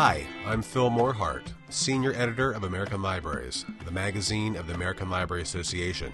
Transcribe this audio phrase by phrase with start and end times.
[0.00, 5.42] Hi, I'm Phil Morehart, Senior Editor of American Libraries, the magazine of the American Library
[5.42, 6.12] Association,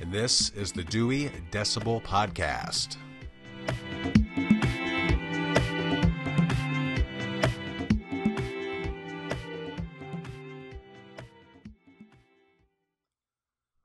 [0.00, 2.96] and this is the Dewey Decibel Podcast.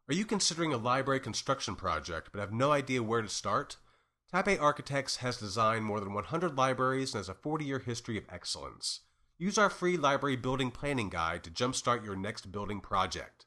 [0.10, 3.78] Are you considering a library construction project but have no idea where to start?
[4.34, 8.24] Tappe Architects has designed more than 100 libraries and has a 40 year history of
[8.32, 9.02] excellence.
[9.38, 13.46] Use our free library building planning guide to jumpstart your next building project.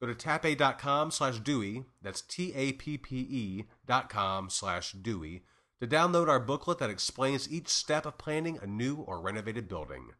[0.00, 5.44] Go to tappe.com slash Dewey, that's T-A-P-P-E dot com slash Dewey,
[5.80, 10.10] to download our booklet that explains each step of planning a new or renovated building.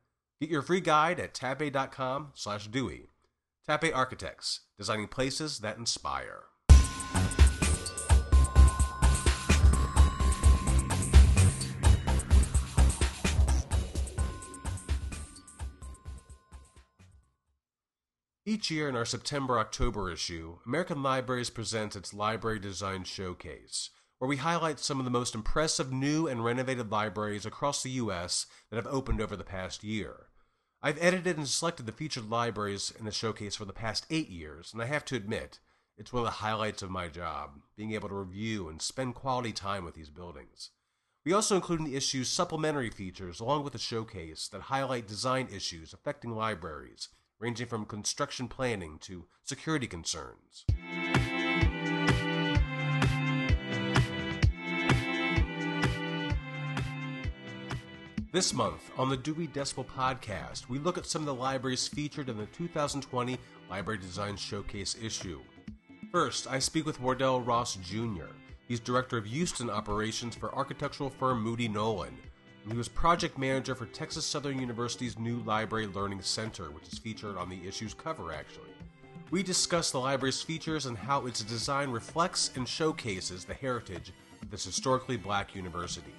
[0.41, 3.11] Get your free guide at tappe.com slash Dewey.
[3.69, 6.45] Tappe Architects, designing places that inspire.
[18.47, 24.29] Each year in our September October issue, American Libraries presents its Library Design Showcase, where
[24.29, 28.45] we highlight some of the most impressive new and renovated libraries across the U.S.
[28.69, 30.27] that have opened over the past year.
[30.83, 34.75] I've edited and selected the featured libraries in the showcase for the past eight years,
[34.75, 35.61] and I have to admit,
[35.97, 39.53] it's one of the highlights of my job, being able to review and spend quality
[39.53, 40.69] time with these buildings.
[41.25, 45.49] We also include in the issue supplementary features along with the showcase that highlight design
[45.51, 50.65] issues affecting libraries ranging from construction planning to security concerns.
[58.35, 62.29] This month on the Dewey Decibel podcast, we look at some of the libraries featured
[62.29, 63.39] in the 2020
[63.71, 65.41] Library Design Showcase issue.
[66.11, 68.33] First, I speak with Wardell Ross Jr.
[68.67, 72.17] He's Director of Houston Operations for architectural firm Moody Nolan,
[72.71, 77.37] he was project manager for Texas Southern University's new Library Learning Center, which is featured
[77.37, 78.71] on the issue's cover, actually.
[79.31, 84.51] We discuss the library's features and how its design reflects and showcases the heritage of
[84.51, 86.15] this historically black university.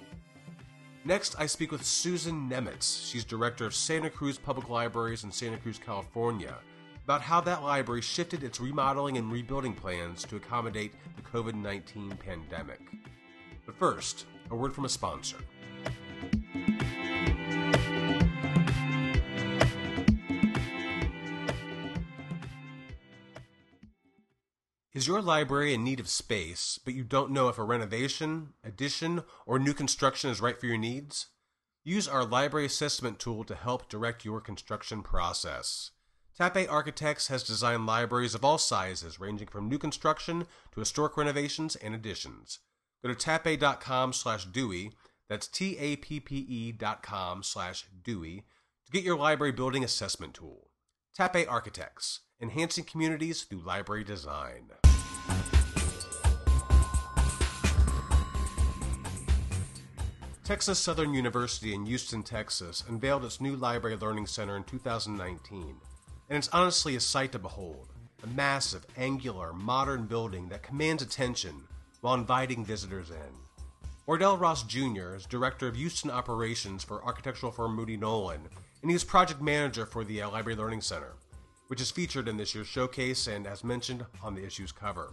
[1.04, 3.08] Next, I speak with Susan Nemitz.
[3.08, 6.56] She's director of Santa Cruz Public Libraries in Santa Cruz, California,
[7.04, 12.10] about how that library shifted its remodeling and rebuilding plans to accommodate the COVID 19
[12.24, 12.80] pandemic.
[13.64, 15.38] But first, a word from a sponsor.
[24.96, 29.24] Is your library in need of space, but you don't know if a renovation, addition,
[29.44, 31.26] or new construction is right for your needs?
[31.84, 35.90] Use our library assessment tool to help direct your construction process.
[36.40, 41.76] Tappe Architects has designed libraries of all sizes, ranging from new construction to historic renovations
[41.76, 42.60] and additions.
[43.04, 44.92] Go to tappe.com slash Dewey,
[45.28, 48.46] that's T-A-P-P-E dot com slash Dewey,
[48.86, 50.70] to get your library building assessment tool.
[51.14, 54.70] Tappe Architects, enhancing communities through library design.
[60.44, 65.74] Texas Southern University in Houston, Texas unveiled its new Library Learning Center in 2019,
[66.28, 67.88] and it's honestly a sight to behold.
[68.22, 71.62] A massive, angular, modern building that commands attention
[72.00, 73.88] while inviting visitors in.
[74.06, 75.16] Wardell Ross Jr.
[75.16, 78.40] is Director of Houston Operations for architectural firm Moody Nolan,
[78.82, 81.14] and he is project manager for the uh, Library Learning Center,
[81.68, 85.12] which is featured in this year's showcase and, as mentioned, on the issue's cover.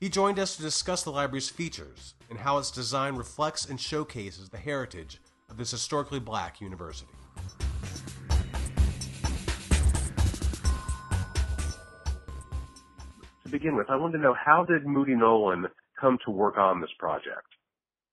[0.00, 4.48] He joined us to discuss the library's features and how its design reflects and showcases
[4.48, 5.20] the heritage
[5.50, 7.12] of this historically black university.
[13.44, 15.66] To begin with, I wanted to know how did Moody Nolan
[15.98, 17.46] come to work on this project?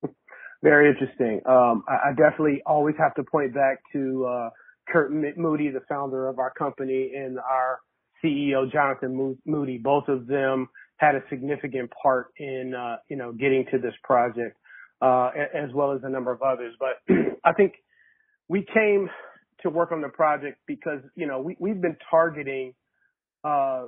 [0.63, 1.41] Very interesting.
[1.45, 4.49] Um, I, I, definitely always have to point back to uh,
[4.87, 7.79] Curt Moody, the founder of our company, and our
[8.23, 9.77] CEO Jonathan Moody.
[9.77, 14.57] Both of them had a significant part in, uh, you know, getting to this project,
[15.01, 16.73] uh, as well as a number of others.
[16.79, 17.73] But I think
[18.47, 19.09] we came
[19.61, 22.73] to work on the project because, you know, we, we've been targeting,
[23.43, 23.85] uh,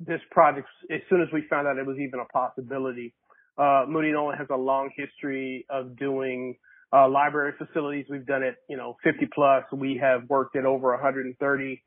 [0.00, 3.14] this project as soon as we found out it was even a possibility.
[3.56, 6.54] Uh, Moody Nolan has a long history of doing,
[6.92, 8.06] uh, library facilities.
[8.08, 9.64] We've done it, you know, 50 plus.
[9.72, 11.82] We have worked at over 130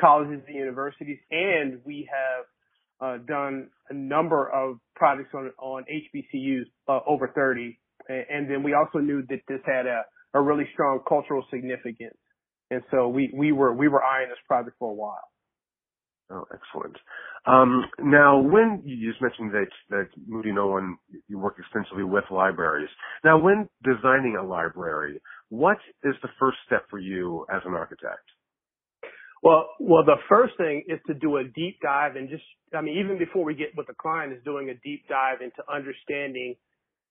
[0.00, 2.44] colleges and universities and we have
[3.02, 7.76] uh, done a number of projects on on HBCUs, uh, over 30,
[8.08, 10.02] and then we also knew that this had a,
[10.34, 12.16] a really strong cultural significance,
[12.70, 15.28] and so we we were we were eyeing this project for a while.
[16.30, 16.96] Oh, excellent.
[17.44, 20.96] Um, now, when you just mentioned that that Moody Nolan,
[21.28, 22.88] you work extensively with libraries.
[23.24, 25.20] Now, when designing a library,
[25.50, 28.24] what is the first step for you as an architect?
[29.42, 32.96] Well, well, the first thing is to do a deep dive and just, I mean,
[32.98, 36.54] even before we get with the client is doing a deep dive into understanding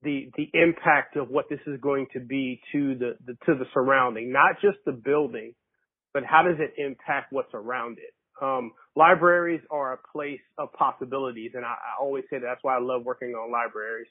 [0.02, 3.66] the, the impact of what this is going to be to the, the, to the
[3.74, 5.54] surrounding, not just the building,
[6.14, 8.14] but how does it impact what's around it?
[8.42, 12.76] Um, libraries are a place of possibilities, and I, I always say that that's why
[12.76, 14.08] I love working on libraries.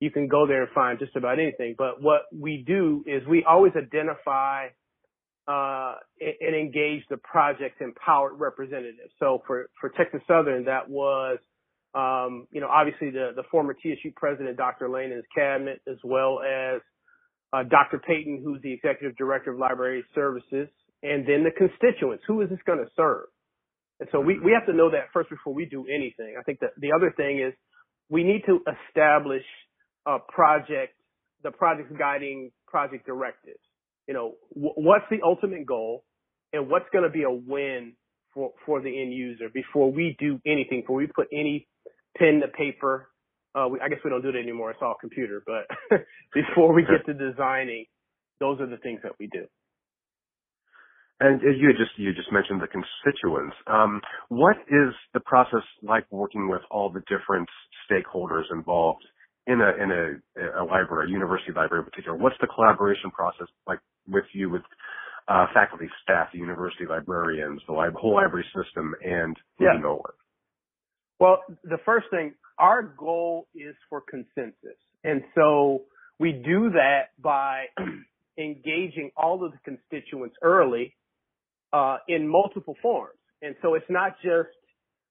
[0.00, 3.44] You can go there and find just about anything, but what we do is we
[3.44, 4.68] always identify
[5.46, 9.12] uh, and engage the project's empowered representatives.
[9.18, 11.38] So for, for Texas Southern, that was,
[11.94, 14.88] um, you know, obviously the, the former TSU president, Dr.
[14.88, 16.80] Lane and his cabinet, as well as
[17.52, 17.98] uh, Dr.
[17.98, 20.68] Payton, who's the executive director of library services,
[21.02, 22.24] and then the constituents.
[22.26, 23.26] Who is this going to serve?
[24.00, 26.36] And so we, we have to know that first before we do anything.
[26.38, 27.54] I think that the other thing is
[28.10, 29.44] we need to establish
[30.06, 30.94] a project,
[31.42, 33.60] the project's guiding project directives
[34.08, 36.04] you know, w- what's the ultimate goal
[36.52, 37.94] and what's going to be a win
[38.34, 41.68] for, for the end user before we do anything, before we put any
[42.18, 43.10] pen to paper.
[43.54, 44.72] Uh, we, I guess we don't do it anymore.
[44.72, 46.00] It's all computer, but
[46.34, 47.86] before we get to designing,
[48.40, 49.46] those are the things that we do.
[51.20, 53.54] And you just you just mentioned the constituents.
[53.66, 57.48] Um, what is the process like working with all the different
[57.88, 59.04] stakeholders involved
[59.46, 62.18] in a in a, a library, a university library in particular?
[62.18, 63.78] What's the collaboration process like
[64.08, 64.62] with you with
[65.28, 69.78] uh, faculty, staff, the university librarians, the li- whole library system, and yeah.
[69.80, 70.02] Nolan?
[71.18, 74.76] Well, the first thing, our goal is for consensus.
[75.04, 75.82] And so
[76.18, 77.66] we do that by
[78.38, 80.94] engaging all of the constituents early
[81.74, 83.18] uh, in multiple forms.
[83.42, 84.54] And so it's not just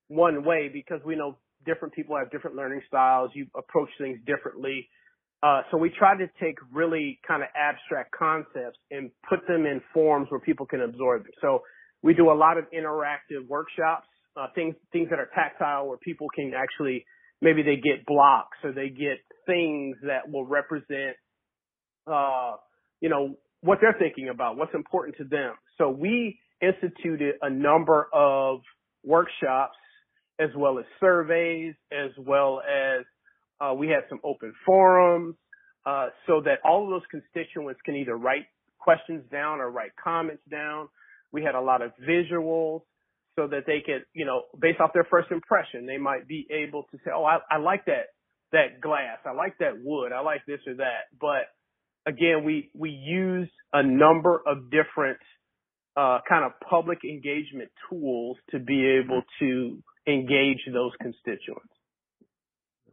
[0.07, 3.31] one way because we know different people have different learning styles.
[3.33, 4.88] You approach things differently.
[5.44, 9.81] Uh, so we try to take really kind of abstract concepts and put them in
[9.94, 11.33] forms where people can absorb them.
[11.42, 11.63] So
[12.01, 14.07] we do a lot of interactive workshops,
[14.38, 17.06] uh, things things that are tactile where people can actually
[17.42, 21.18] maybe they get blocks or they get things that will represent,
[22.07, 22.54] uh,
[23.01, 25.56] you know, what they're thinking about, what's important to them.
[25.77, 28.62] So we instituted a number of
[29.04, 29.77] workshops
[30.39, 33.06] as well as surveys, as well as
[33.62, 35.36] uh, we had some open forums
[35.86, 38.45] uh, so that all of those constituents can either write
[38.80, 40.88] questions down or write comments down.
[41.31, 42.81] We had a lot of visuals
[43.36, 46.83] so that they could, you know, based off their first impression, they might be able
[46.92, 48.13] to say, "Oh, I, I like that
[48.51, 49.18] that glass.
[49.25, 50.12] I like that wood.
[50.12, 51.50] I like this or that." But
[52.06, 55.18] again, we we use a number of different
[55.95, 61.74] uh, kind of public engagement tools to be able to engage those constituents.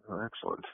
[0.08, 0.64] Oh, excellent.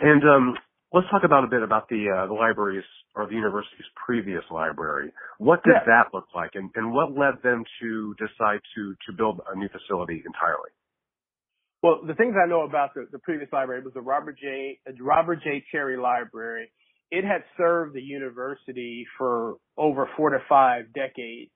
[0.00, 0.54] And um,
[0.92, 2.84] let's talk about a bit about the uh, the library's
[3.14, 5.12] or the university's previous library.
[5.38, 5.86] What did yeah.
[5.86, 9.68] that look like, and, and what led them to decide to to build a new
[9.68, 10.70] facility entirely?
[11.82, 14.80] Well, the things I know about the, the previous library was the Robert J.
[15.00, 15.64] Robert J.
[15.70, 16.70] Terry Library.
[17.10, 21.52] It had served the university for over four to five decades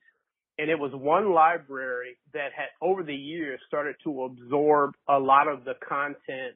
[0.61, 5.49] and it was one library that had over the years started to absorb a lot
[5.49, 6.55] of the content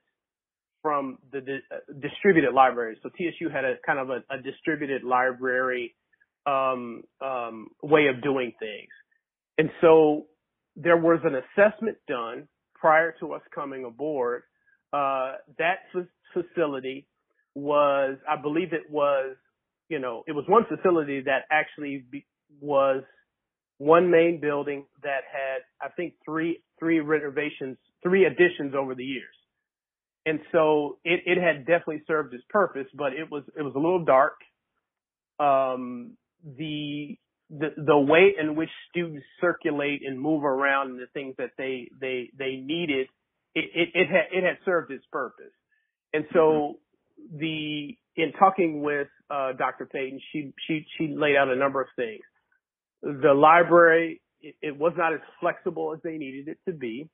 [0.82, 2.98] from the di- distributed libraries.
[3.02, 5.94] So TSU had a kind of a, a distributed library
[6.46, 8.90] um, um, way of doing things,
[9.56, 10.26] and so
[10.76, 14.42] there was an assessment done prior to us coming aboard.
[14.92, 17.06] Uh, that f- facility
[17.54, 19.36] was, I believe, it was,
[19.88, 22.26] you know, it was one facility that actually be,
[22.60, 23.02] was
[23.78, 29.34] one main building that had, I think, three three renovations, three additions over the years.
[30.26, 33.78] And so it, it had definitely served its purpose, but it was it was a
[33.78, 34.36] little dark.
[35.38, 37.18] Um, the
[37.50, 41.90] the the way in which students circulate and move around and the things that they
[42.00, 43.08] they they needed,
[43.54, 45.52] it it, it had it had served its purpose.
[46.12, 46.78] And so
[47.20, 47.38] mm-hmm.
[47.38, 49.86] the in talking with uh, Dr.
[49.86, 52.22] Payton, she she she laid out a number of things
[53.04, 57.08] the library, it, it was not as flexible as they needed it to be.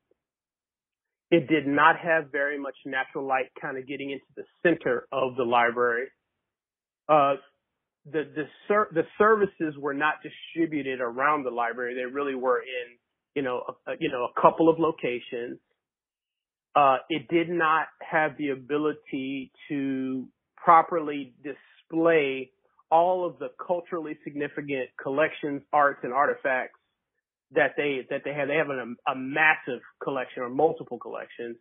[1.30, 5.36] It did not have very much natural light kind of getting into the center of
[5.36, 6.08] the library.
[7.08, 7.34] Uh,
[8.06, 11.94] the the ser- the services were not distributed around the library.
[11.94, 12.96] They really were in
[13.34, 15.58] you know a, you know a couple of locations.
[16.74, 22.50] Uh, it did not have the ability to properly display
[22.90, 26.78] all of the culturally significant collections, arts, and artifacts
[27.52, 28.48] that they that they have.
[28.48, 31.56] They have a, a massive collection or multiple collections,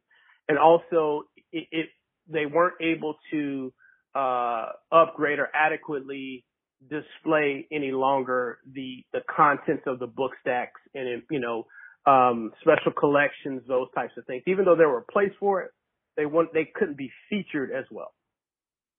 [0.47, 1.89] and also it, it
[2.27, 3.73] they weren't able to
[4.15, 6.45] uh, upgrade or adequately
[6.89, 11.65] display any longer the the contents of the book stacks and you know
[12.05, 14.43] um, special collections, those types of things.
[14.47, 15.71] Even though there were a place for it,
[16.17, 18.13] they want they couldn't be featured as well.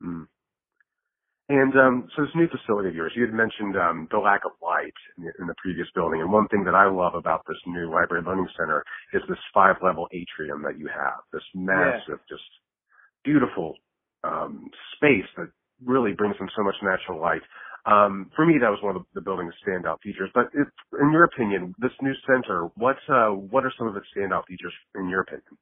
[0.03, 0.27] Mm.
[1.51, 4.55] And um, so this new facility of yours, you had mentioned um, the lack of
[4.63, 6.23] light in the, in the, previous building.
[6.23, 10.07] And one thing that I love about this new library learning center is this five-level
[10.15, 11.27] atrium that you have.
[11.33, 12.31] This massive, yeah.
[12.31, 12.47] just
[13.25, 13.75] beautiful
[14.23, 15.51] um, space that
[15.85, 17.43] really brings in so much natural light.
[17.83, 20.31] Um, for me, that was one of the, the building's standout features.
[20.33, 20.69] But if,
[21.03, 24.75] in your opinion, this new center, what uh, what are some of its standout features
[24.95, 25.59] in your opinion?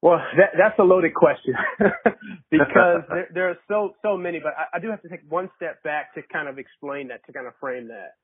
[0.00, 1.54] Well, that, that's a loaded question
[2.50, 4.38] because there, there, are so so many.
[4.38, 7.24] But I, I do have to take one step back to kind of explain that,
[7.26, 8.14] to kind of frame that.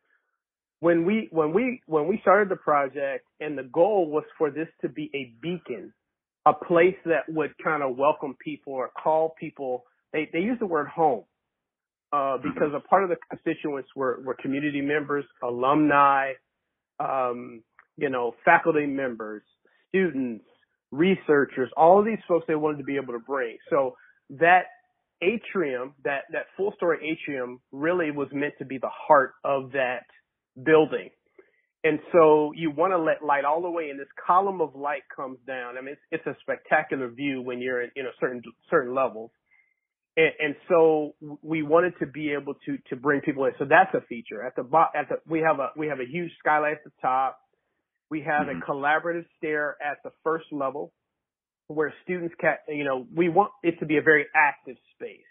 [0.81, 4.69] When we when we when we started the project, and the goal was for this
[4.83, 5.93] to be a beacon,
[6.47, 9.85] a place that would kind of welcome people or call people.
[10.13, 11.25] They they use the word home
[12.13, 16.33] uh, because a part of the constituents were were community members, alumni,
[17.01, 17.63] um,
[17.97, 19.43] you know, faculty members,
[19.89, 20.45] students
[20.95, 23.57] researchers, all of these folks they wanted to be able to bring.
[23.71, 23.95] So
[24.31, 24.65] that
[25.21, 30.05] atrium, that, that full story atrium really was meant to be the heart of that
[30.63, 31.11] building.
[31.83, 33.99] And so you want to let light all the way in.
[33.99, 35.77] This column of light comes down.
[35.77, 39.31] I mean, it's, it's a spectacular view when you're in, you know, certain, certain levels.
[40.17, 43.53] And, and, so we wanted to be able to, to bring people in.
[43.59, 44.43] So that's a feature.
[44.43, 44.63] At the,
[44.95, 47.39] at the, we have a, we have a huge skylight at the top.
[48.15, 48.63] We have mm-hmm.
[48.63, 50.93] a collaborative stair at the first level
[51.67, 55.27] where students can, you know, we want it to be a very active space.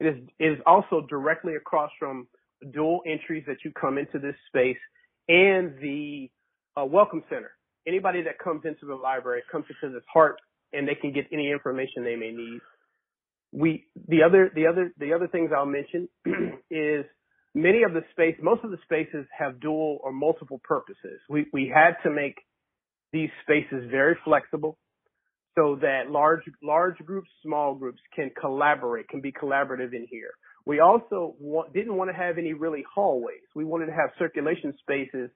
[0.00, 2.28] It is, it is also directly across from
[2.74, 4.76] dual entries that you come into this space
[5.30, 6.28] and the
[6.78, 7.52] uh, welcome center.
[7.88, 10.36] Anybody that comes into the library comes into this heart
[10.74, 12.60] and they can get any information they may need.
[13.50, 16.06] We, the other, the other, the other things I'll mention
[16.70, 17.06] is
[17.56, 21.18] many of the space, most of the spaces have dual or multiple purposes.
[21.28, 22.36] We, we had to make
[23.12, 24.78] these spaces very flexible
[25.56, 30.30] so that large, large groups, small groups can collaborate, can be collaborative in here.
[30.66, 31.34] We also
[31.72, 33.46] didn't want to have any really hallways.
[33.54, 35.30] We wanted to have circulation spaces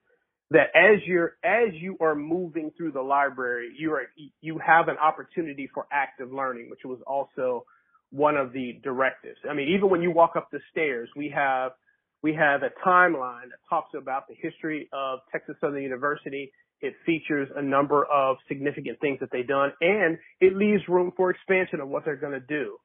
[0.51, 4.03] that as you're, as you are moving through the library, you are,
[4.41, 7.65] you have an opportunity for active learning, which was also
[8.11, 9.37] one of the directives.
[9.49, 11.71] I mean, even when you walk up the stairs, we have
[12.23, 16.51] we have a timeline that talks about the history of Texas Southern University.
[16.81, 21.29] It features a number of significant things that they've done and it leaves room for
[21.29, 22.77] expansion of what they're going to do.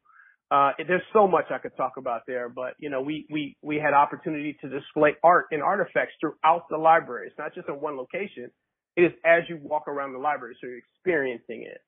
[0.50, 3.76] Uh, there's so much I could talk about there, but you know, we, we, we
[3.76, 7.26] had opportunity to display art and artifacts throughout the library.
[7.26, 8.50] It's not just in one location.
[8.96, 11.80] It is as you walk around the library, so you're experiencing it.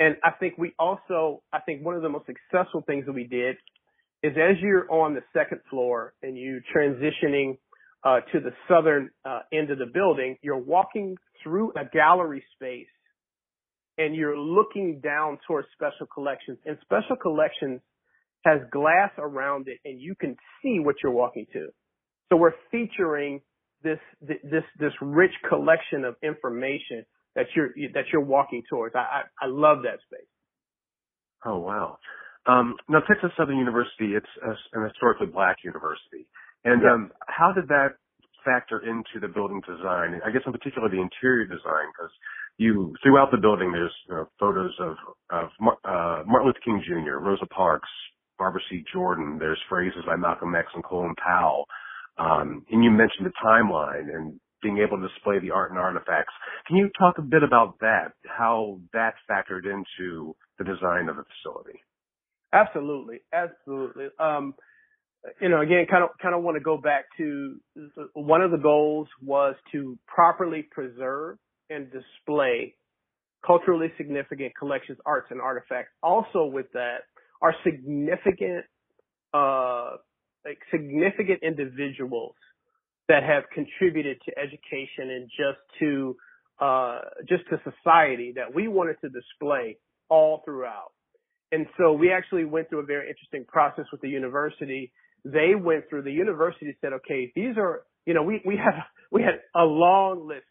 [0.00, 3.24] And I think we also, I think one of the most successful things that we
[3.24, 3.56] did
[4.22, 7.58] is as you're on the second floor and you transitioning
[8.04, 12.86] uh, to the southern uh, end of the building, you're walking through a gallery space
[13.96, 17.80] and you're looking down towards special collections and special collections
[18.44, 21.68] has glass around it and you can see what you're walking to.
[22.28, 23.40] So we're featuring
[23.82, 28.94] this, this, this rich collection of information that you're, that you're walking towards.
[28.94, 30.26] I, I, I love that space.
[31.44, 31.98] Oh, wow.
[32.48, 36.24] Um, now, Texas Southern University, it's a, an historically black university.
[36.64, 36.92] And yeah.
[36.92, 38.00] um, how did that
[38.44, 40.20] factor into the building design?
[40.24, 42.10] I guess in particular the interior design, because
[42.56, 44.96] you throughout the building there's you know, photos of
[45.30, 45.48] of
[45.84, 47.88] uh, Martin Luther King Jr., Rosa Parks,
[48.38, 48.82] Barbara C.
[48.92, 49.38] Jordan.
[49.38, 51.66] There's phrases by Malcolm X and Colin Powell.
[52.18, 56.32] Um, and you mentioned the timeline and being able to display the art and artifacts.
[56.66, 58.12] Can you talk a bit about that?
[58.26, 61.78] How that factored into the design of the facility?
[62.52, 64.06] Absolutely, absolutely.
[64.18, 64.54] Um,
[65.40, 67.56] you know, again, kind of kind of want to go back to
[68.14, 71.38] one of the goals was to properly preserve
[71.70, 72.74] and display
[73.46, 75.92] culturally significant collections, arts, and artifacts.
[76.02, 76.98] Also, with that,
[77.42, 78.64] are significant,
[79.34, 79.92] uh,
[80.44, 82.34] like significant individuals
[83.08, 86.16] that have contributed to education and just to
[86.60, 89.76] uh, just to society that we wanted to display
[90.08, 90.92] all throughout.
[91.50, 94.92] And so we actually went through a very interesting process with the university.
[95.24, 99.22] They went through, the university said, okay, these are, you know, we, we had, we
[99.22, 100.44] had a long list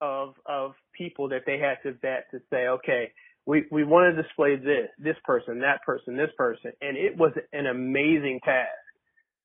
[0.00, 3.12] of, of people that they had to vet to say, okay,
[3.46, 6.72] we, we want to display this, this person, that person, this person.
[6.80, 8.68] And it was an amazing task,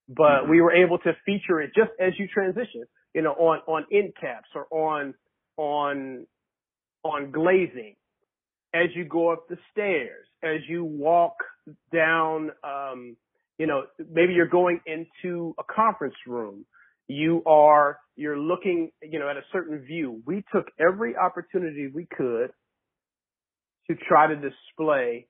[0.08, 0.52] but mm-hmm.
[0.52, 4.14] we were able to feature it just as you transition, you know, on, on end
[4.20, 5.14] caps or on,
[5.58, 6.26] on,
[7.04, 7.96] on glazing
[8.74, 11.36] as you go up the stairs, as you walk
[11.94, 13.18] down, um,
[13.58, 16.66] you know, maybe you're going into a conference room.
[17.08, 20.22] You are, you're looking, you know, at a certain view.
[20.26, 22.52] We took every opportunity we could
[23.88, 25.28] to try to display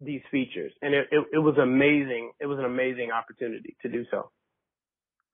[0.00, 0.72] these features.
[0.82, 2.32] And it, it, it was amazing.
[2.38, 4.30] It was an amazing opportunity to do so.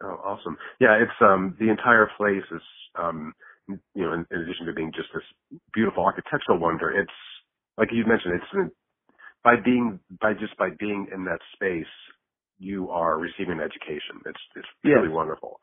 [0.03, 0.57] Oh, awesome.
[0.81, 2.63] Yeah, it's, um, the entire place is,
[2.97, 3.35] um,
[3.69, 5.25] you know, in, in addition to being just this
[5.73, 7.19] beautiful architectural wonder, it's,
[7.79, 8.75] like you mentioned, it's
[9.43, 11.91] by being, by just by being in that space,
[12.59, 14.23] you are receiving an education.
[14.27, 15.17] It's, it's really yes.
[15.17, 15.61] wonderful.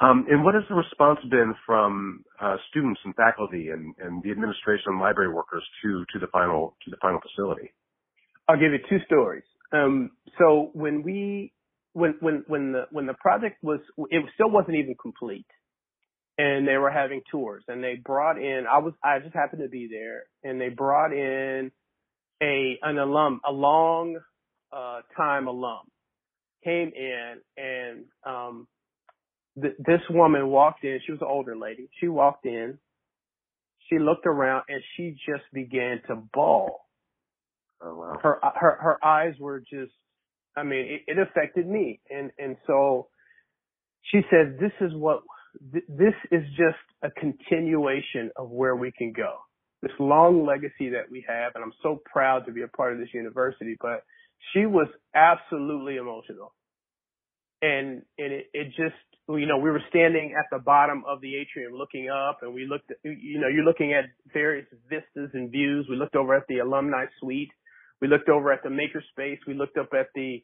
[0.00, 4.30] Um, and what has the response been from uh, students and faculty and, and the
[4.30, 7.70] administration and library workers to to the final to the final facility?
[8.48, 9.44] I'll give you two stories.
[9.72, 11.52] Um, so when we
[11.92, 13.80] when when when the when the project was
[14.10, 15.46] it still wasn't even complete,
[16.40, 19.68] and they were having tours, and they brought in I was I just happened to
[19.68, 21.72] be there, and they brought in
[22.42, 24.18] a an alum a long
[24.72, 25.82] uh, time alum
[26.64, 28.68] came in and um
[29.60, 31.00] th- this woman walked in.
[31.06, 31.90] She was an older lady.
[32.00, 32.78] She walked in.
[33.90, 36.86] She looked around and she just began to bawl.
[37.82, 38.18] Oh wow.
[38.22, 39.92] Her her her eyes were just.
[40.56, 43.08] I mean, it, it affected me, and and so
[44.12, 45.22] she said, "This is what
[45.72, 49.38] th- this is just a continuation of where we can go.
[49.82, 52.98] This long legacy that we have, and I'm so proud to be a part of
[52.98, 54.04] this university." But
[54.52, 56.52] she was absolutely emotional,
[57.62, 58.96] and and it, it just
[59.38, 62.66] you know, we were standing at the bottom of the atrium looking up and we
[62.66, 65.86] looked at, you know, you're looking at various vistas and views.
[65.88, 67.50] We looked over at the alumni suite.
[68.00, 69.38] We looked over at the makerspace.
[69.46, 70.42] We looked up at the,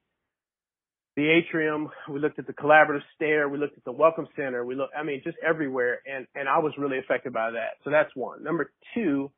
[1.17, 1.89] the atrium.
[2.09, 3.49] We looked at the collaborative stair.
[3.49, 4.65] We looked at the welcome center.
[4.65, 6.01] We looked, I mean, just everywhere.
[6.07, 7.79] And, and I was really affected by that.
[7.85, 8.43] So that's one.
[8.45, 9.31] Number two,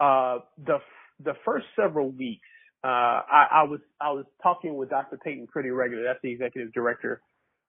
[0.00, 0.78] uh, the,
[1.22, 2.46] the first several weeks,
[2.84, 5.18] uh, I, I was, I was talking with Dr.
[5.22, 6.06] Peyton pretty regularly.
[6.08, 7.20] That's the executive director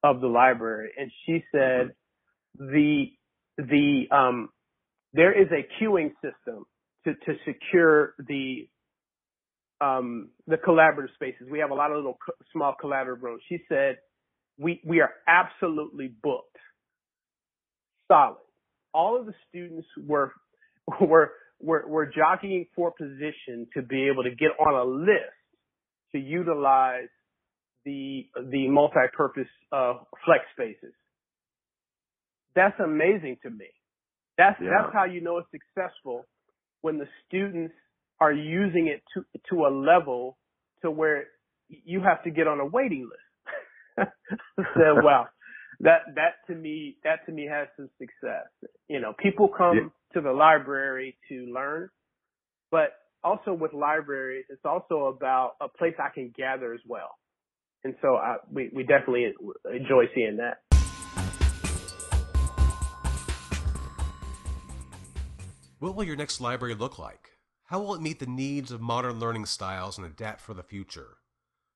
[0.03, 1.91] of the library, and she said
[2.57, 3.05] the
[3.57, 4.49] the um,
[5.13, 6.65] there is a queuing system
[7.05, 8.67] to to secure the
[9.81, 11.47] um, the collaborative spaces.
[11.49, 13.41] We have a lot of little co- small collaborative rooms.
[13.47, 13.97] She said
[14.57, 16.57] we we are absolutely booked,
[18.07, 18.37] solid.
[18.93, 20.33] All of the students were
[21.01, 25.33] were were, were jockeying for position to be able to get on a list
[26.11, 27.09] to utilize
[27.85, 29.93] the the multi-purpose uh,
[30.25, 30.93] flex spaces.
[32.55, 33.67] That's amazing to me.
[34.37, 34.69] That's yeah.
[34.77, 36.25] that's how you know it's successful
[36.81, 37.73] when the students
[38.19, 40.37] are using it to to a level
[40.81, 41.25] to where
[41.69, 44.09] you have to get on a waiting list.
[44.57, 45.27] so wow,
[45.81, 48.47] that that to me that to me has some success.
[48.87, 49.89] You know, people come yeah.
[50.13, 51.89] to the library to learn,
[52.71, 52.89] but
[53.23, 57.17] also with libraries, it's also about a place I can gather as well
[57.83, 59.33] and so I, we we definitely
[59.73, 60.61] enjoy seeing that.
[65.79, 67.26] What will your next library look like?
[67.67, 71.17] How will it meet the needs of modern learning styles and adapt for the future?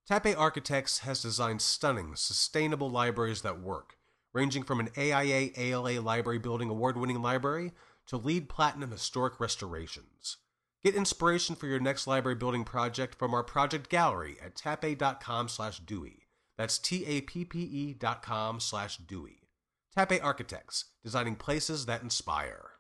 [0.10, 3.98] Tappe Architects has designed stunning, sustainable libraries that work,
[4.32, 7.74] ranging from an AIA ALA Library Building award winning library
[8.08, 10.38] to LEED Platinum historic restorations.
[10.82, 15.80] Get inspiration for your next library building project from our project gallery at tappe.com slash
[15.80, 16.28] Dewey.
[16.58, 19.50] That's T-A-P-P-E dot com slash Dewey.
[19.96, 22.72] Tappe Architects, designing places that inspire.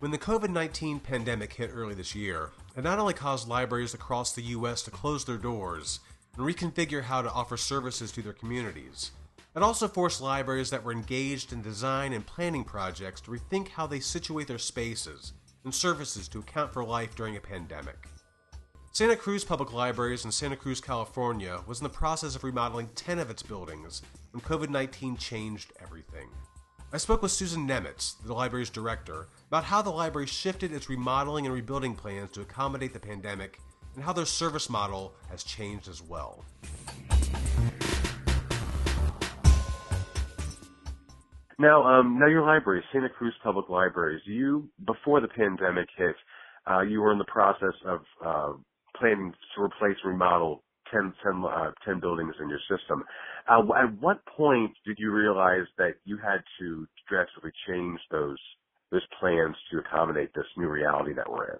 [0.00, 4.32] When the COVID 19 pandemic hit early this year, it not only caused libraries across
[4.32, 4.82] the U.S.
[4.82, 5.98] to close their doors
[6.36, 9.10] and reconfigure how to offer services to their communities,
[9.56, 13.88] it also forced libraries that were engaged in design and planning projects to rethink how
[13.88, 15.32] they situate their spaces
[15.64, 18.06] and services to account for life during a pandemic.
[18.92, 23.18] Santa Cruz Public Libraries in Santa Cruz, California was in the process of remodeling 10
[23.18, 26.28] of its buildings when COVID 19 changed everything.
[26.90, 31.44] I spoke with Susan Nemitz, the library's director, about how the library shifted its remodeling
[31.44, 33.60] and rebuilding plans to accommodate the pandemic
[33.94, 36.46] and how their service model has changed as well.
[41.58, 46.16] Now, um, now your library, Santa Cruz Public Libraries, you, before the pandemic hit,
[46.70, 48.52] uh, you were in the process of, uh,
[48.96, 53.04] planning to replace remodel 10, 10, uh, 10 buildings in your system.
[53.48, 58.38] Uh, at what point did you realize that you had to drastically change those,
[58.90, 61.58] those plans to accommodate this new reality that we're in?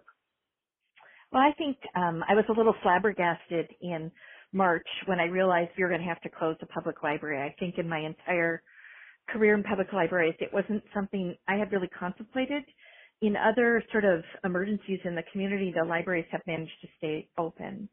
[1.32, 4.10] Well, I think, um, I was a little flabbergasted in
[4.52, 7.42] March when I realized we were going to have to close the public library.
[7.42, 8.62] I think in my entire
[9.28, 12.64] career in public libraries, it wasn't something I had really contemplated
[13.20, 17.88] in other sort of emergencies in the community, the libraries have managed to stay open.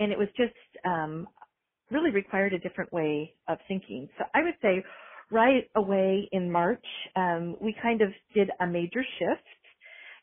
[0.00, 1.26] And it was just um,
[1.90, 4.08] really required a different way of thinking.
[4.18, 4.84] So I would say
[5.30, 6.84] right away in March,
[7.16, 9.42] um, we kind of did a major shift.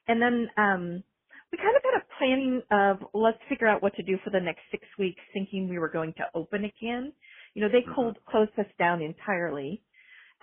[0.07, 1.03] And then um,
[1.51, 4.39] we kind of had a planning of let's figure out what to do for the
[4.39, 7.13] next six weeks, thinking we were going to open again.
[7.53, 7.95] You know, they mm-hmm.
[7.95, 9.81] cold, closed us down entirely.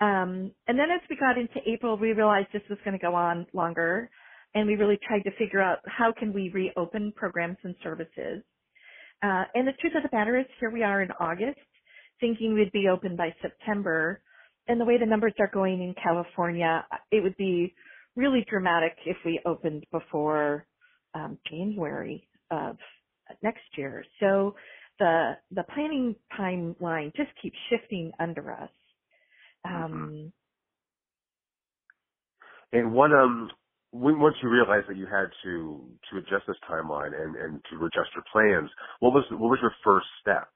[0.01, 3.13] Um, and then as we got into April, we realized this was going to go
[3.13, 4.09] on longer,
[4.55, 8.43] and we really tried to figure out how can we reopen programs and services.
[9.21, 11.59] Uh, and the truth of the matter is, here we are in August,
[12.19, 14.21] thinking we'd be open by September.
[14.67, 17.73] And the way the numbers are going in California, it would be
[18.15, 20.65] really dramatic if we opened before
[21.13, 22.77] um, January of
[23.41, 24.05] next year.
[24.19, 24.55] So
[24.99, 28.69] the the planning timeline just keeps shifting under us.
[29.65, 29.93] Mm-hmm.
[29.93, 30.33] Um,
[32.71, 33.49] and what um
[33.93, 37.85] when, once you realized that you had to to adjust this timeline and and to
[37.85, 40.49] adjust your plans, what was what was your first step?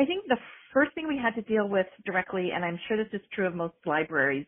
[0.00, 0.38] I think the
[0.72, 3.54] first thing we had to deal with directly, and I'm sure this is true of
[3.54, 4.46] most libraries,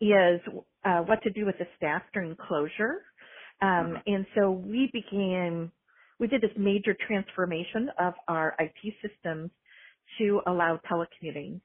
[0.00, 0.40] is
[0.84, 3.02] uh, what to do with the staff during closure.
[3.60, 3.94] Um, mm-hmm.
[4.06, 5.70] And so we began,
[6.18, 9.50] we did this major transformation of our IT systems
[10.18, 11.60] to allow telecommuting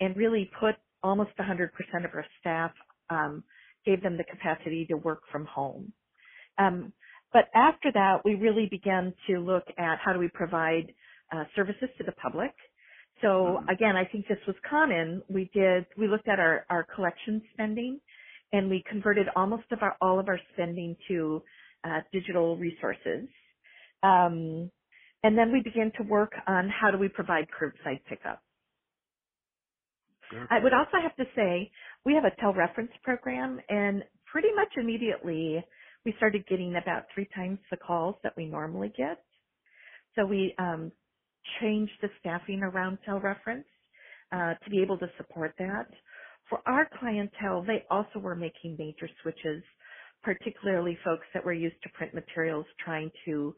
[0.00, 1.70] and really put almost 100%
[2.04, 2.70] of our staff
[3.10, 3.42] um,
[3.84, 5.92] gave them the capacity to work from home.
[6.58, 6.92] Um,
[7.32, 10.92] but after that, we really began to look at how do we provide
[11.32, 12.52] uh, services to the public.
[13.22, 13.68] So mm-hmm.
[13.68, 15.22] again, I think this was common.
[15.28, 18.00] We did, we looked at our, our collection spending
[18.52, 21.42] and we converted almost of our, all of our spending to
[21.84, 23.28] uh, digital resources.
[24.02, 24.70] Um,
[25.22, 28.42] and then we began to work on how do we provide curbside pickup.
[30.50, 31.70] I would also have to say
[32.04, 35.64] we have a telereference program and pretty much immediately
[36.04, 39.24] we started getting about three times the calls that we normally get.
[40.16, 40.92] So we um,
[41.60, 43.64] changed the staffing around telereference
[44.32, 45.86] uh, to be able to support that.
[46.50, 49.62] For our clientele, they also were making major switches,
[50.22, 53.54] particularly folks that were used to print materials trying to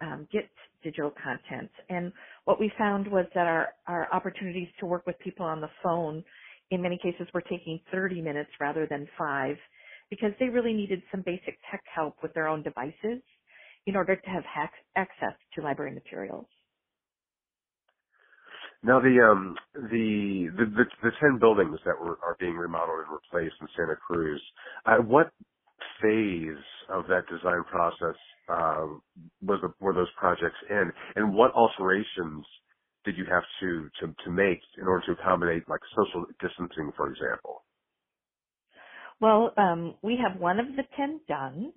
[0.00, 0.48] um, get
[0.82, 1.70] digital content.
[1.88, 2.12] And
[2.44, 6.24] what we found was that our, our opportunities to work with people on the phone
[6.70, 9.56] in many cases were taking 30 minutes rather than five
[10.10, 13.22] because they really needed some basic tech help with their own devices
[13.86, 14.44] in order to have
[14.96, 16.46] access to library materials.
[18.82, 23.12] Now the um the the the, the ten buildings that were are being remodeled and
[23.12, 24.40] replaced in Santa Cruz,
[24.86, 25.30] uh, what
[26.02, 28.16] phase of that design process
[28.48, 28.86] uh,
[29.42, 32.44] was the, were those projects in, and what alterations
[33.04, 37.10] did you have to, to to make in order to accommodate like social distancing, for
[37.10, 37.64] example?
[39.20, 41.72] Well, um, we have one of the ten done.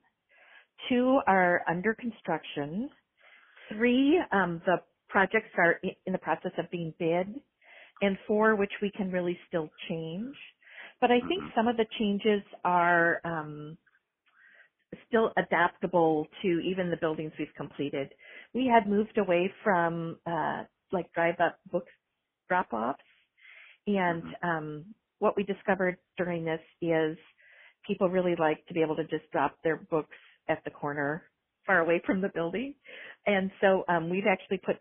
[0.89, 2.89] Two are under construction.
[3.73, 4.77] Three, um, the
[5.09, 7.41] projects are in the process of being bid,
[8.01, 10.35] and four, which we can really still change.
[11.01, 11.55] But I think mm-hmm.
[11.55, 13.77] some of the changes are um,
[15.07, 18.09] still adaptable to even the buildings we've completed.
[18.53, 21.85] We had moved away from uh, like drive up book
[22.47, 22.99] drop offs,
[23.87, 24.49] and mm-hmm.
[24.49, 24.85] um,
[25.19, 27.17] what we discovered during this is
[27.85, 30.15] people really like to be able to just drop their books
[30.47, 31.23] at the corner
[31.65, 32.73] far away from the building.
[33.27, 34.77] And so um, we've actually put,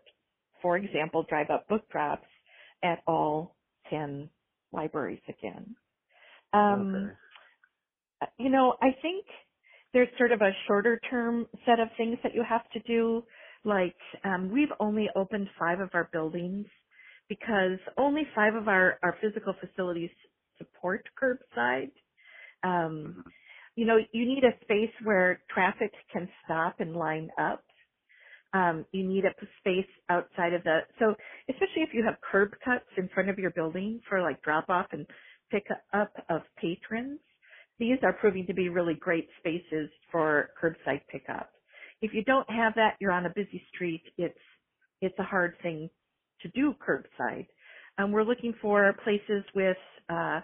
[0.61, 2.25] for example, drive up book drops
[2.83, 3.55] at all
[3.89, 4.29] 10
[4.71, 5.75] libraries again.
[6.53, 7.11] Um,
[8.21, 8.31] okay.
[8.37, 9.25] You know, I think
[9.93, 13.23] there's sort of a shorter term set of things that you have to do.
[13.63, 16.67] Like, um, we've only opened five of our buildings
[17.27, 20.09] because only five of our, our physical facilities
[20.57, 21.91] support curbside.
[22.63, 23.21] Um, mm-hmm.
[23.75, 27.63] you know, you need a space where traffic can stop and line up.
[28.53, 31.13] Um, you need a space outside of the, so
[31.49, 34.87] especially if you have curb cuts in front of your building for like drop off
[34.91, 35.05] and
[35.51, 37.19] pick up of patrons,
[37.79, 41.49] these are proving to be really great spaces for curbside pickup.
[42.01, 44.03] If you don't have that, you're on a busy street.
[44.17, 44.37] It's
[45.01, 45.89] it's a hard thing
[46.41, 47.47] to do curbside.
[47.97, 49.77] Um, we're looking for places with
[50.09, 50.41] uh,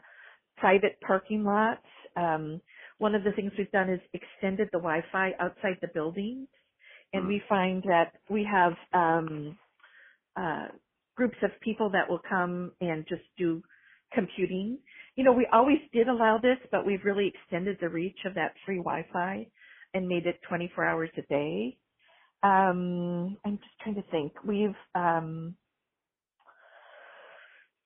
[0.57, 1.85] private parking lots.
[2.15, 2.61] Um,
[2.97, 6.47] one of the things we've done is extended the Wi-Fi outside the buildings,
[7.13, 7.29] and hmm.
[7.29, 9.57] we find that we have um,
[10.37, 10.67] uh,
[11.15, 13.61] groups of people that will come and just do
[14.15, 14.79] computing.
[15.15, 18.53] You know, we always did allow this, but we've really extended the reach of that
[18.65, 19.47] free Wi-Fi
[19.93, 21.77] and made it 24 hours a day.
[22.43, 24.33] Um, I'm just trying to think.
[24.45, 25.55] We've um,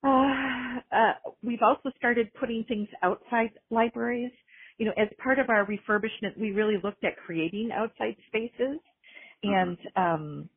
[0.04, 1.13] uh, uh,
[1.44, 4.32] we've also started putting things outside libraries.
[4.78, 8.80] you know, as part of our refurbishment, we really looked at creating outside spaces.
[9.46, 9.50] Mm-hmm.
[9.54, 10.50] And, um,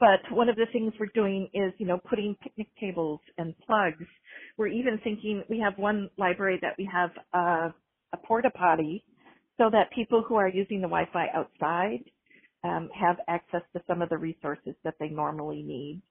[0.00, 4.04] but one of the things we're doing is, you know, putting picnic tables and plugs.
[4.58, 7.74] We're even thinking, we have one library that we have a,
[8.12, 9.04] a porta potty
[9.58, 12.00] so that people who are using the Wi-Fi outside
[12.64, 16.02] um, have access to some of the resources that they normally need.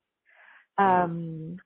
[0.78, 1.58] Um,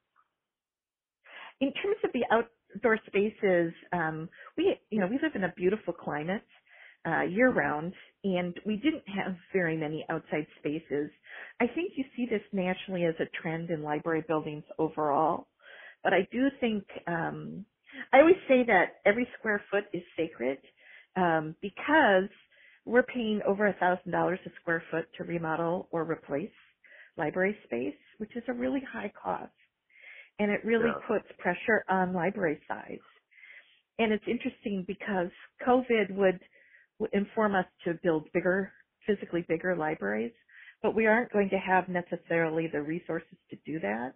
[1.61, 5.93] in terms of the outdoor spaces, um, we you know we live in a beautiful
[5.93, 6.43] climate
[7.07, 11.11] uh, year round, and we didn't have very many outside spaces.
[11.59, 15.47] I think you see this nationally as a trend in library buildings overall,
[16.03, 17.65] but I do think um,
[18.13, 20.59] I always say that every square foot is sacred
[21.17, 22.29] um, because
[22.85, 26.51] we're paying over a thousand dollars a square foot to remodel or replace
[27.17, 29.51] library space, which is a really high cost.
[30.39, 30.99] And it really Yeah.
[31.07, 32.99] puts pressure on library size.
[33.99, 35.29] And it's interesting because
[35.67, 36.41] COVID would, would
[37.13, 38.71] inform us to build bigger,
[39.07, 40.33] physically bigger libraries,
[40.81, 44.13] but we aren't going to have necessarily the resources to do that.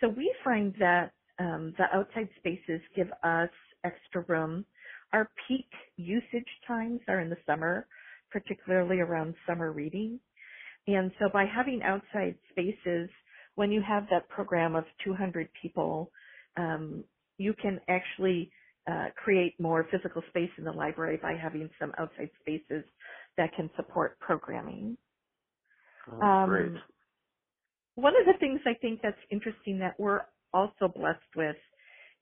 [0.00, 3.50] So we find that um, the outside spaces give us
[3.84, 4.64] extra room.
[5.12, 7.86] Our peak usage times are in the summer,
[8.30, 10.20] particularly around summer reading.
[10.86, 13.10] And so by having outside spaces,
[13.56, 16.10] when you have that program of 200 people,
[16.56, 17.04] um,
[17.38, 18.50] you can actually
[18.90, 22.84] uh, create more physical space in the library by having some outside spaces
[23.38, 24.98] that can support programming.
[26.12, 26.72] Oh, Um, great.
[27.96, 30.22] One of the things I think that's interesting that we're
[30.54, 31.56] also blessed with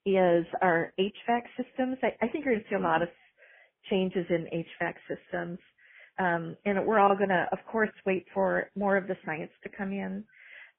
[0.06, 1.98] is our HVAC systems.
[2.02, 3.10] I, I think you're going to see a lot of
[3.90, 5.60] changes in HVAC systems.
[6.18, 9.70] Um, and we're all going to, of course, wait for more of the science to
[9.76, 10.24] come in.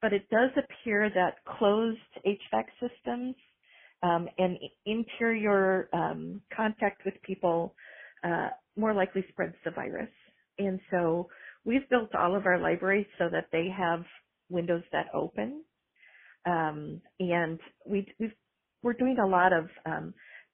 [0.02, 3.36] But it does appear that closed HVAC systems
[4.04, 7.76] um, and interior um, contact with people
[8.24, 10.10] uh, more likely spreads the virus.
[10.60, 11.30] And so
[11.66, 14.04] we've built all of our libraries so that they have
[14.50, 15.64] windows that open.
[16.46, 18.32] Um, and we, we've,
[18.84, 20.14] we're doing a lot of um,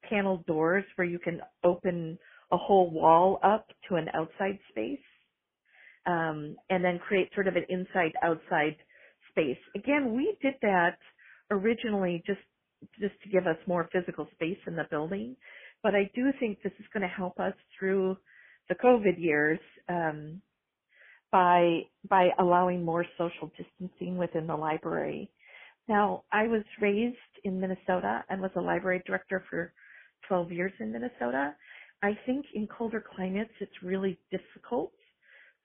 [0.10, 2.18] panel doors where you can open
[2.52, 5.00] a whole wall up to an outside space,
[6.06, 8.76] um, and then create sort of an inside-outside
[9.30, 9.58] space.
[9.76, 10.98] Again, we did that
[11.50, 12.40] originally just
[13.00, 15.38] just to give us more physical space in the building,
[15.84, 18.18] but I do think this is going to help us through
[18.70, 20.42] the COVID years um,
[21.32, 25.32] by by allowing more social distancing within the library.
[25.88, 29.74] Now, I was raised in Minnesota and was a library director for
[30.28, 31.56] 12 years in Minnesota.
[32.04, 34.94] I think in colder climates, it's really difficult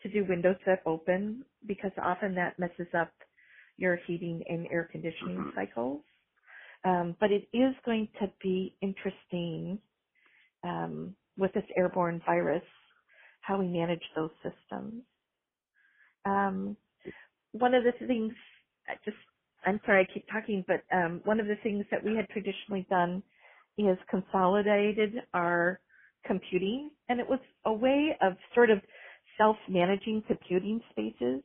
[0.02, 3.12] to do windows that open because often that messes up
[3.76, 5.54] your heating and air conditioning Mhm.
[5.54, 6.02] cycles.
[6.84, 9.80] Um, but it is going to be interesting
[10.64, 12.64] um, with this airborne virus
[13.42, 15.02] how we manage those systems.
[16.26, 16.76] Um,
[17.52, 18.34] one of the things,
[19.04, 19.16] just
[19.66, 22.86] I'm sorry I keep talking, but um, one of the things that we had traditionally
[22.90, 23.22] done
[23.78, 25.80] is consolidated our
[26.26, 28.80] computing, and it was a way of sort of
[29.38, 31.42] self-managing computing spaces.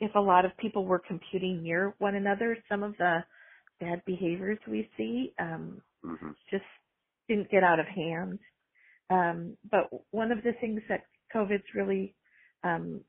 [0.00, 3.20] If a lot of people were computing near one another, some of the
[3.84, 6.64] bad behaviors we see um, hmm just
[7.28, 8.38] didn't get out of hand.
[9.10, 12.14] Um, but one of the things that COVID's really
[12.64, 13.02] um,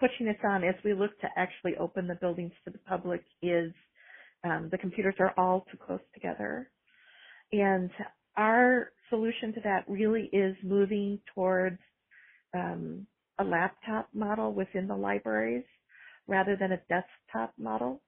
[0.00, 3.72] pushing us on as we look to actually open the buildings to the public is
[4.44, 6.70] um, the computers are all too close together.
[7.52, 7.90] And
[8.36, 11.78] our solution to that really is moving towards
[12.54, 13.06] um,
[13.38, 15.64] a laptop model within the libraries
[16.28, 18.02] rather than a desktop model.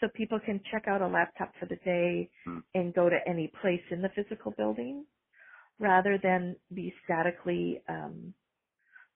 [0.00, 2.60] So people can check out a laptop for the day Hmm.
[2.74, 5.06] and go to any place in the physical building
[5.80, 8.34] rather than be statically um,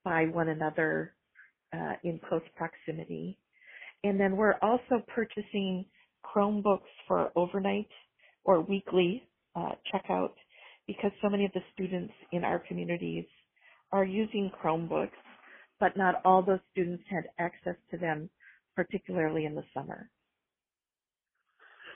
[0.05, 1.15] by one another
[1.73, 3.39] uh, in close proximity.
[4.05, 5.87] And then we're also purchasing
[6.25, 7.89] Chromebooks for overnight
[8.45, 10.35] or weekly uh, checkout
[10.87, 13.27] because so many of the students in our communities
[13.93, 15.11] are using Chromebooks,
[15.81, 18.31] but not all those students had access to them,
[18.77, 20.11] particularly in the summer.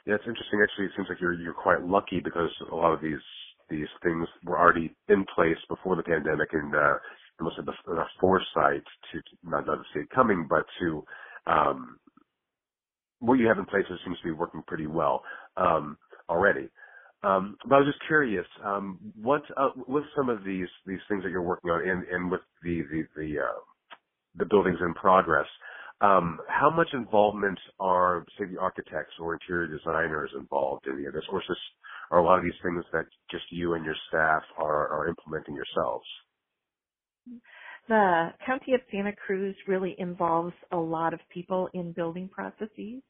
[0.09, 0.61] Yeah, it's interesting.
[0.65, 3.23] Actually, it seems like you're you're quite lucky because a lot of these
[3.71, 6.95] these things were already in place before the pandemic, and uh,
[7.41, 11.05] must the, the foresight to not not to see it coming, but to
[11.47, 12.01] um,
[13.21, 15.23] what you have in place seems to be working pretty well
[15.57, 15.99] um,
[16.31, 16.69] already.
[17.25, 21.25] Um, but I was just curious, um, what uh, with some of these these things
[21.25, 23.61] that you're working on, and, and with the the the, uh,
[24.37, 25.47] the buildings in progress,
[26.01, 31.13] um, how much involvement are say the architects or interior designers involved in any of
[31.13, 31.59] this, or is this
[32.11, 35.55] are a lot of these things that just you and your staff are, are implementing
[35.55, 36.07] yourselves?
[37.89, 43.03] The County of Santa Cruz really involves a lot of people in building processes.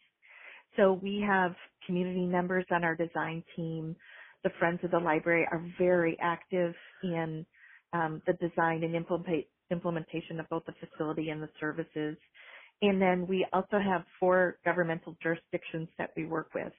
[0.77, 1.55] So we have
[1.87, 3.96] community members on our design team.
[4.44, 7.44] The Friends of the Library are very active in
[7.92, 12.16] um, the design and implement, implementation of both the facility and the services.
[12.83, 16.73] And then we also have four governmental jurisdictions that we work with.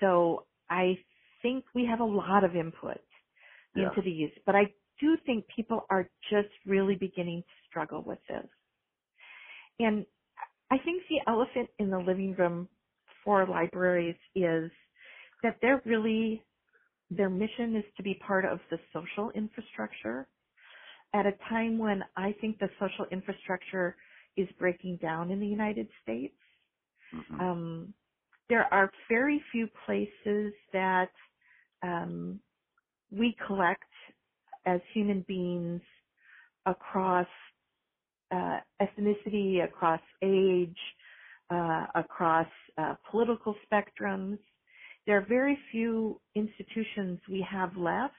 [0.00, 0.98] So I
[1.42, 3.00] think we have a lot of input
[3.74, 3.94] Yeah.
[3.94, 4.64] into these, but I
[5.00, 8.48] do think people are just really beginning to struggle with this.
[9.80, 10.06] And
[10.70, 12.68] I think the elephant in the living room
[13.24, 14.70] for libraries is
[15.42, 16.42] that they're really,
[17.10, 20.28] their mission is to be part of the social infrastructure
[21.14, 23.96] at a time when I think the social infrastructure
[24.36, 26.36] is breaking down in the United States.
[27.12, 27.40] Mhm.
[27.40, 27.94] Um,
[28.48, 31.10] there are very few places that
[31.82, 32.40] um,
[33.10, 33.90] we collect
[34.66, 35.82] as human beings
[36.66, 37.26] across
[38.30, 40.78] uh, ethnicity, across age,
[41.50, 42.46] uh, across
[42.78, 44.38] uh, political spectrums.
[45.06, 48.14] There are very few institutions we have left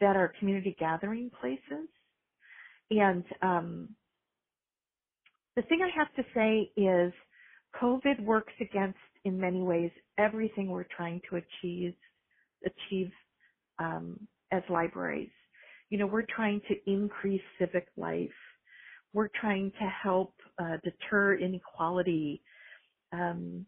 [0.00, 1.88] that are community gathering places.
[2.90, 3.88] And um,
[5.56, 7.12] the thing I have to say is
[7.80, 11.94] COVID works against, in many ways, everything we're trying to achieve,
[12.64, 13.10] achieve
[13.78, 14.18] um,
[14.52, 15.30] as libraries.
[15.90, 18.28] You know, we're trying to increase civic life.
[19.12, 22.42] We're trying to help uh, deter inequality.
[23.12, 23.64] Um,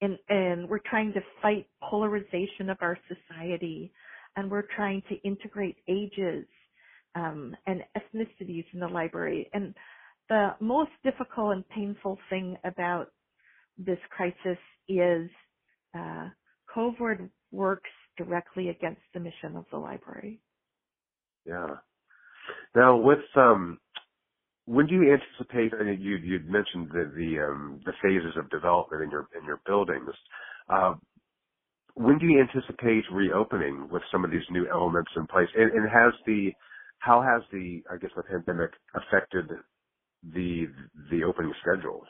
[0.00, 3.92] and, and we're trying to fight polarization of our society.
[4.36, 6.46] And we're trying to integrate ages
[7.14, 9.48] um, and ethnicities in the library.
[9.52, 9.74] And
[10.28, 13.08] the most difficult and painful thing about
[13.78, 14.58] this crisis
[14.88, 15.28] is
[15.96, 16.28] uh,
[16.74, 20.40] COVID works directly against the mission of the library.
[21.46, 21.76] Yeah.
[22.74, 23.78] Now, with um,
[24.66, 25.72] when do you anticipate?
[25.78, 29.44] I mean, you you'd mentioned the the um, the phases of development in your in
[29.44, 30.10] your buildings.
[30.68, 30.94] Uh,
[31.94, 35.48] when do you anticipate reopening with some of these new elements in place?
[35.56, 36.52] And, and has the
[36.98, 39.50] how has the I guess the pandemic affected
[40.32, 40.66] the
[41.10, 42.02] the opening schedule?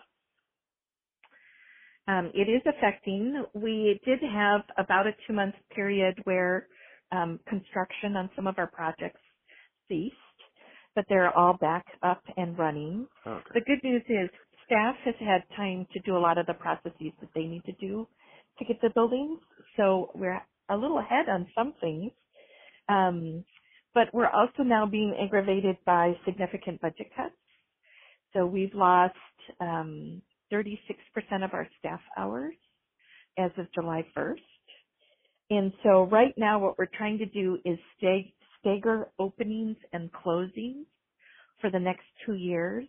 [2.09, 3.45] Um, it is affecting.
[3.55, 6.69] We did have about a two month period where
[7.13, 9.21] um, construction on some of our projects
[9.89, 10.15] ceased,
[10.95, 13.09] but they're all back up and running.
[13.27, 13.55] Okay.
[13.55, 14.31] The good news is
[14.67, 17.73] staff has had time to do a lot of the processes that they need to
[17.75, 18.09] do
[18.59, 19.41] to get the buildings.
[19.77, 22.13] So we're a little ahead on some things.
[22.89, 23.45] Um,
[23.95, 27.35] but we're also now being aggravated by significant budget cuts.
[28.35, 29.15] So we've lost
[29.61, 30.77] um, 36%
[31.45, 32.55] of our staff hours
[33.39, 34.37] as of July 1st.
[35.51, 40.87] And so right now what we're trying to do is stag- stagger openings and closings
[41.61, 42.87] for the next two years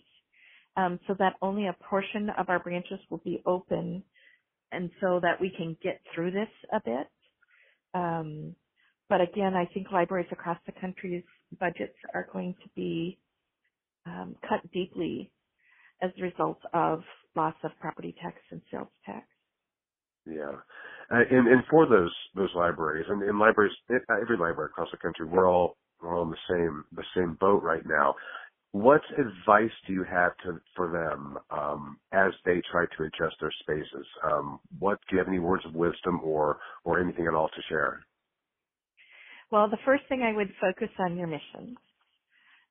[0.77, 4.03] um, so that only a portion of our branches will be open
[4.71, 7.07] and so that we can get through this a bit.
[7.93, 8.55] Um,
[9.09, 11.23] but again, I think libraries across the country's
[11.59, 13.19] budgets are going to be
[14.05, 15.31] um, cut deeply
[16.01, 17.01] as a result of
[17.35, 19.27] loss of property tax and sales tax.
[20.27, 20.51] Yeah,
[21.11, 25.27] uh, and and for those those libraries and, and libraries, every library across the country,
[25.27, 28.15] we're all we're all in the same the same boat right now.
[28.71, 33.53] What advice do you have to for them um, as they try to adjust their
[33.61, 34.07] spaces?
[34.31, 37.61] Um, what do you have any words of wisdom or or anything at all to
[37.69, 38.05] share?
[39.51, 41.77] Well, the first thing I would focus on your mission.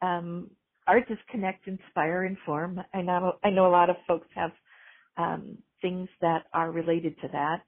[0.03, 0.51] Um,
[0.87, 2.81] ours is connect, inspire, inform.
[2.95, 4.53] I know I know a lot of folks have
[5.17, 7.63] um, things that are related to that.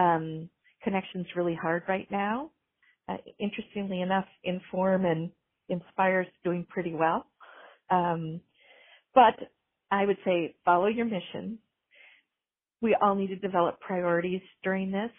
[0.00, 0.50] Um,
[0.82, 2.50] connection's really hard right now.
[3.08, 5.30] Uh, interestingly enough, inform and
[5.68, 7.26] inspire is doing pretty well.
[7.90, 8.40] Um,
[9.14, 9.34] but
[9.90, 11.58] I would say follow your mission.
[12.82, 15.10] We all need to develop priorities during this,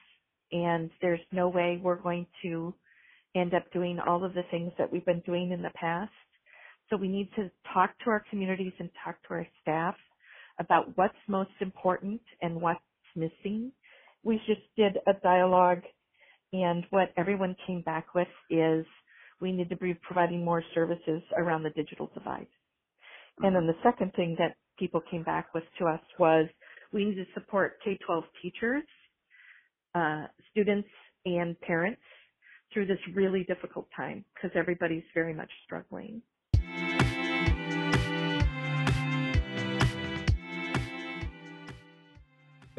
[0.51, 2.73] and there's no way we're going to
[3.35, 6.11] end up doing all of the things that we've been doing in the past.
[6.91, 9.95] So we need to talk to our communities and talk to our staff
[10.59, 12.81] about what's most important and what's
[13.15, 13.71] missing.
[14.23, 15.83] We just did a dialogue
[16.51, 18.85] and what everyone came back with is
[19.39, 22.47] we need to be providing more services around the digital divide.
[23.39, 26.47] And then the second thing that people came back with to us was
[26.91, 28.83] we need to support K-12 teachers,
[29.95, 30.89] uh, students,
[31.25, 32.01] and parents
[32.73, 36.21] through this really difficult time because everybody's very much struggling.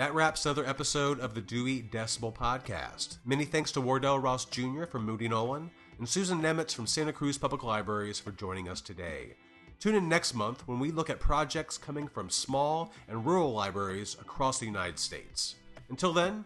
[0.02, 3.18] That wraps another episode of the Dewey Decibel Podcast.
[3.24, 4.84] Many thanks to Wardell Ross Jr.
[4.84, 9.34] from Moody Nolan and Susan Nemitz from Santa Cruz Public Libraries for joining us today.
[9.78, 14.16] Tune in next month when we look at projects coming from small and rural libraries
[14.20, 15.54] across the United States.
[15.88, 16.44] Until then,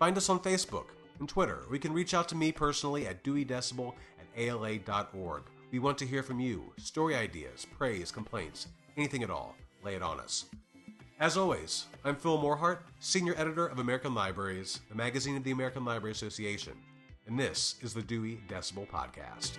[0.00, 0.86] find us on Facebook
[1.20, 1.62] and Twitter.
[1.72, 5.44] You can reach out to me personally at deweydecibel at ala.org.
[5.70, 6.72] We want to hear from you.
[6.78, 9.54] Story ideas, praise, complaints, anything at all.
[9.84, 10.46] Lay it on us.
[11.18, 15.82] As always, I'm Phil Morehart, Senior Editor of American Libraries, the magazine of the American
[15.82, 16.74] Library Association,
[17.26, 19.56] and this is the Dewey Decibel Podcast.